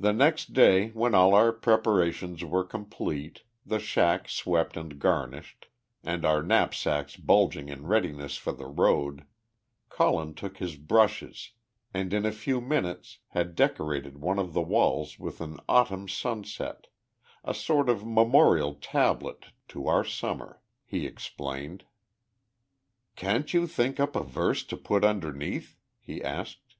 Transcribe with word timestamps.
The 0.00 0.14
next 0.14 0.54
day, 0.54 0.88
when 0.92 1.14
all 1.14 1.34
our 1.34 1.52
preparations 1.52 2.42
were 2.42 2.64
complete, 2.64 3.42
the 3.66 3.78
shack 3.78 4.30
swept 4.30 4.78
and 4.78 4.98
garnished, 4.98 5.66
and 6.02 6.24
our 6.24 6.42
knapsacks 6.42 7.16
bulging 7.16 7.68
in 7.68 7.86
readiness 7.86 8.38
for 8.38 8.52
the 8.52 8.64
road, 8.64 9.26
Colin 9.90 10.32
took 10.32 10.56
his 10.56 10.76
brushes, 10.76 11.50
and 11.92 12.14
in 12.14 12.24
a 12.24 12.32
few 12.32 12.62
minutes 12.62 13.18
had 13.32 13.54
decorated 13.54 14.22
one 14.22 14.38
of 14.38 14.54
the 14.54 14.62
walls 14.62 15.18
with 15.18 15.42
an 15.42 15.60
Autumn 15.68 16.08
sunset 16.08 16.86
a 17.44 17.52
sort 17.52 17.90
of 17.90 18.06
memorial 18.06 18.72
tablet 18.76 19.48
to 19.68 19.86
our 19.86 20.02
Summer, 20.02 20.62
he 20.82 21.04
explained. 21.06 21.84
"Can't 23.16 23.52
you 23.52 23.66
think 23.66 24.00
up 24.00 24.16
a 24.16 24.22
verse 24.24 24.64
to 24.64 24.78
put 24.78 25.04
underneath?" 25.04 25.76
he 26.00 26.24
asked. 26.24 26.76